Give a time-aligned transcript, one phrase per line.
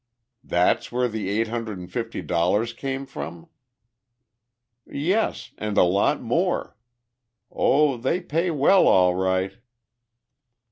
[0.43, 3.47] "That's where the eight hundred and fifty dollars came from?"
[4.87, 6.75] "Yes, and a lot more.
[7.51, 9.59] Oh, they pay well, all right!"